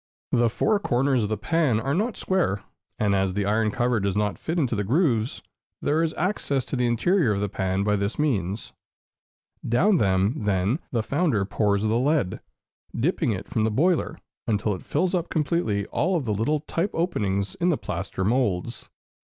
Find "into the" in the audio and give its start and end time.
4.57-4.83